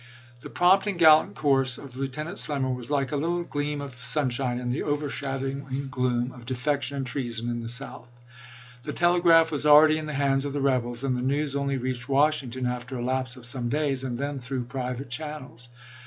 The 0.41 0.49
prompt 0.49 0.87
and 0.87 0.97
gallant 0.97 1.35
course 1.35 1.77
of 1.77 1.95
Lieutenant 1.95 2.39
Slemmer 2.39 2.71
was 2.73 2.89
like 2.89 3.11
a 3.11 3.15
little 3.15 3.43
gleam 3.43 3.81
of 3.81 3.99
sunshine 4.01 4.57
in 4.57 4.71
the 4.71 4.81
overshadowing 4.81 5.89
gloom 5.91 6.31
of 6.31 6.47
defection 6.47 6.97
and 6.97 7.05
treason 7.05 7.51
in 7.51 7.59
the 7.61 7.69
South. 7.69 8.19
The 8.83 8.93
telegraph 8.93 9.51
was 9.51 9.63
already 9.63 9.99
in 9.99 10.07
the 10.07 10.13
hands 10.15 10.43
of 10.43 10.53
the 10.53 10.59
rebels, 10.61 11.03
and 11.03 11.15
the 11.15 11.21
news 11.21 11.55
only 11.55 11.77
reached 11.77 12.09
Washing 12.09 12.49
ton 12.49 12.65
after 12.65 12.97
a 12.97 13.05
lapse 13.05 13.37
of 13.37 13.45
some 13.45 13.69
days, 13.69 14.03
and 14.03 14.17
then 14.17 14.39
through 14.39 14.63
private 14.63 15.11
channels. 15.11 15.69